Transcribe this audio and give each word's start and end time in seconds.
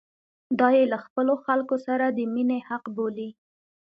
دا 0.59 0.67
یې 0.77 0.85
له 0.93 0.97
خپلو 1.05 1.33
خلکو 1.45 1.75
سره 1.87 2.05
د 2.09 2.19
مینې 2.33 2.59
حق 2.69 2.83
بولي. 2.95 3.29